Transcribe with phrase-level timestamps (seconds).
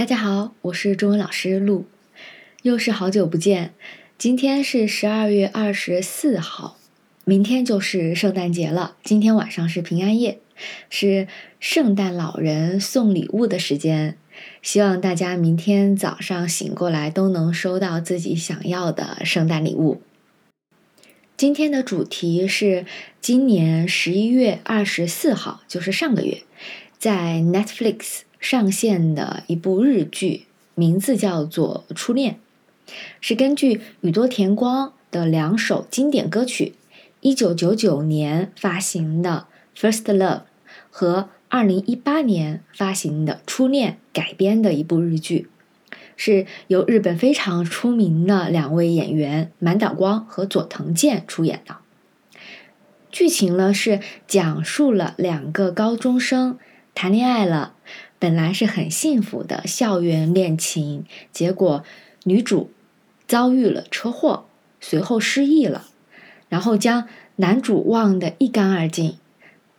[0.00, 1.84] 大家好，我是中文老师陆，
[2.62, 3.74] 又是好久不见。
[4.16, 6.78] 今天是十二月二十四号，
[7.26, 8.96] 明天就是圣诞节了。
[9.04, 10.38] 今天晚上是平安夜，
[10.88, 11.28] 是
[11.58, 14.16] 圣诞老人送礼物的时间。
[14.62, 20.00] 希望大家明天早上醒过来都能收到自己想要的圣诞礼物。
[21.36, 22.86] 今天的主题是
[23.20, 26.42] 今年十一月二十四号，就是上个月，
[26.98, 32.34] 在 Netflix 上线的一部日剧，名字叫做《初恋》，
[33.20, 36.74] 是根据宇多田光的两首经典歌曲，
[37.20, 39.46] 一九九九年发行的
[39.78, 40.16] 《First Love》
[40.90, 45.48] 和二零一八年发行的《初恋》改编的一部日剧。
[46.16, 51.76] 是由日本非常出名的两位演员满岛光和佐藤健出演的。
[53.10, 56.58] 剧情呢是讲述了两个高中生
[56.94, 57.74] 谈恋爱了，
[58.20, 61.82] 本来是很幸福的校园恋情，结果
[62.22, 62.70] 女主
[63.26, 64.44] 遭遇了车祸，
[64.80, 65.88] 随后失忆了，
[66.48, 69.18] 然后将男主忘得一干二净，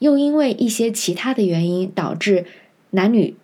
[0.00, 2.46] 又因为一些其他的原因导致
[2.90, 3.36] 男女。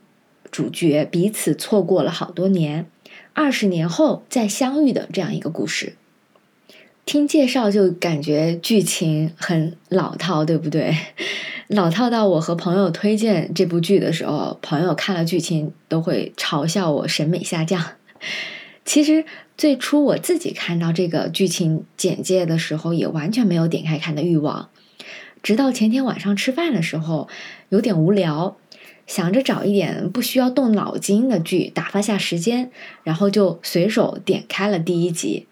[0.48, 2.86] 主角彼此错过了好多年，
[3.34, 5.97] 二十年后再相遇的这样一个故事。
[7.05, 10.97] 听介绍就感觉剧情很老套，对不对？
[11.69, 17.84] 老套到我和朋友推荐这部剧的时候，朋友看了剧情都会嘲笑我审美下降。
[18.84, 19.25] 其实
[19.56, 24.69] 最初我自己看到这个剧情简介的时候，也完全没有点开看的欲望。
[25.42, 27.28] 直到前天晚上吃饭的时候，
[27.70, 28.56] 有点无聊。
[29.06, 32.73] 想着找一点不需要动脑筋的剧打发下时间，
[33.05, 35.47] 然后就随手点开了第一集，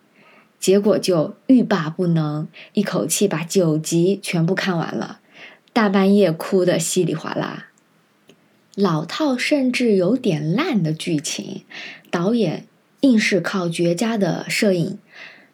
[0.58, 5.20] 结果就欲罢不能，一口气把九集全部看完了，
[5.74, 7.66] 大半夜哭得稀里哗啦。
[8.76, 11.62] 老套甚至有点烂的剧情，
[12.10, 12.66] 导演
[13.00, 14.98] 硬是靠绝佳的摄影、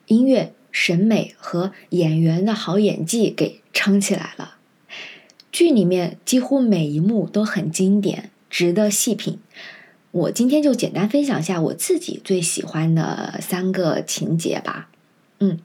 [0.06, 4.56] 音乐、审美和演员的好演技给撑起来了。
[5.50, 9.38] 剧里面几乎每一幕都很经典，值得细品。
[10.10, 14.90] 我今天就简单分享下我自己最喜欢的三个情节吧。
[15.38, 15.58] 嗯，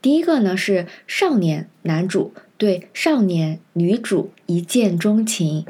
[0.00, 5.64] 第一个呢是少年男主对少年女主一见钟情，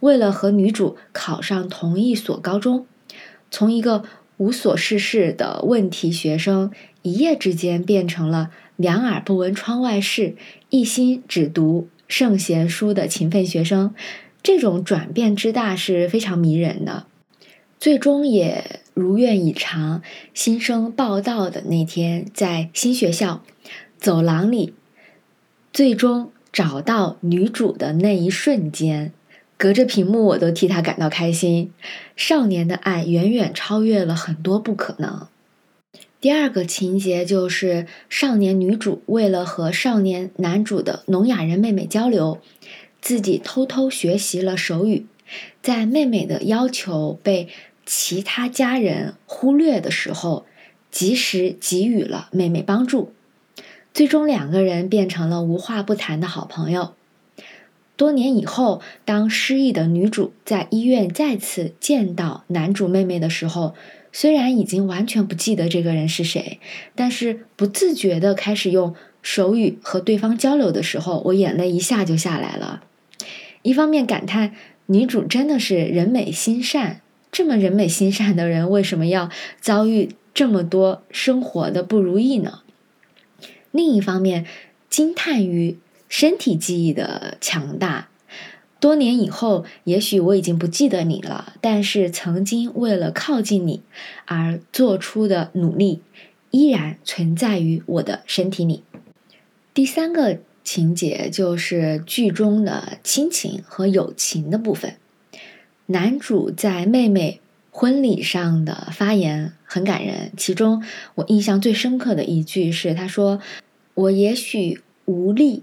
[0.00, 2.86] 为了和女主考上同一所高中，
[3.50, 4.04] 从一个
[4.36, 6.70] 无所事事的问题学生，
[7.02, 10.36] 一夜之间变成了两耳不闻窗外事，
[10.70, 11.88] 一心只读。
[12.06, 13.94] 圣贤书的勤奋学生，
[14.42, 17.06] 这种转变之大是非常迷人的。
[17.80, 20.02] 最终也如愿以偿，
[20.34, 23.42] 新生报道的那天，在新学校
[23.98, 24.74] 走廊里，
[25.74, 29.12] 最终找到女主的那一瞬间，
[29.56, 31.72] 隔着屏幕我都替她感到开心。
[32.14, 35.26] 少年的爱远远超越了很多不可能。
[36.20, 42.38] 第二个情节就是少年女主为了和少年男主的聋哑人妹妹交流，
[43.00, 45.06] 自己偷偷学习了手语，
[45.60, 47.48] 在妹妹的要求被
[47.84, 50.46] 其他家人忽略的时候，
[50.92, 53.12] 及时给予了妹妹帮助，
[53.94, 56.92] 最终两个人变成了无话不谈的好朋友。
[57.96, 63.74] 多年以后，当失忆的女主在医院再次见到男主妹妹的时候。
[64.16, 66.60] 虽然已经完全不记得这个人是谁，
[66.94, 72.84] 但是不自觉的开始用手语和对方交流的时候，我眼泪一下就下来了。
[73.62, 74.54] 一方面感叹
[74.86, 77.00] 女主真的是人美心善，
[77.32, 79.28] 这么人美心善的人为什么要
[79.60, 82.60] 遭遇这么多生活的不如意呢？
[83.74, 84.46] 另一方面
[84.88, 85.76] 惊叹于
[86.08, 88.08] 身体记忆的强大。
[88.78, 93.82] 多年以后，也许我已经不记得你了，但是曾经为了靠近你
[94.26, 96.02] 而做出的努力，
[96.52, 98.84] 依然存在于我的身体里。
[99.72, 104.96] 第三个情节就是剧中的亲情和友情的部分。
[105.86, 110.84] 男主在妹妹婚礼上的发言很感人，其中
[111.16, 113.40] 我印象最深刻的一句是他说
[113.94, 115.62] ：“我也许无力。”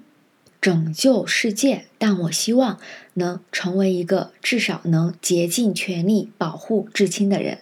[0.62, 2.78] 拯救世界，但我希望
[3.16, 7.62] 能成为一个至少能竭尽全力保护至亲的人。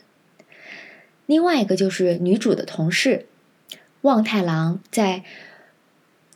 [1.25, 3.27] 另外一个就是女主的同事
[4.01, 5.23] 望太郎，在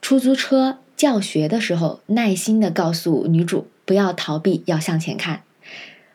[0.02, 5.44] 出租车教学的时候，耐心的告诉女主不要逃避，要向前看。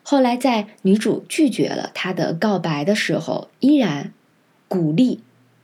[0.03, 4.15] 后来在女主拒绝了他的告白的时候，依然
[4.67, 5.21] 鼓励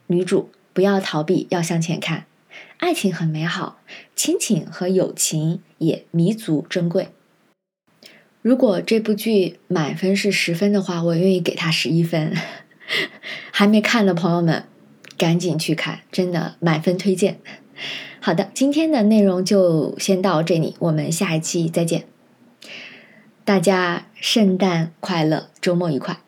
[0.08, 2.26] 女主不要逃避，要向前看。
[2.84, 3.80] 爱情很美好，
[4.14, 7.08] 亲情和友情也弥足珍贵。
[8.42, 12.36] 如果这部剧满分是十分的话，我愿意给他十一分。
[13.50, 14.64] 还没看的朋友们，
[15.16, 17.40] 赶紧去看，真的满分推荐。
[18.20, 22.04] 好的，今天的内容就先到这里，我们下一期再见。
[23.46, 26.23] 大家圣诞快乐，周末愉快。